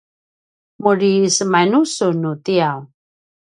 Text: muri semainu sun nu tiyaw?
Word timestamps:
muri 0.81 1.11
semainu 1.35 1.79
sun 1.95 2.15
nu 2.21 2.31
tiyaw? 2.43 2.77